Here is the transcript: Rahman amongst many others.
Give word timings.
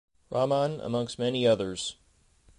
Rahman 0.31 0.79
amongst 0.81 1.19
many 1.19 1.45
others. 1.45 1.95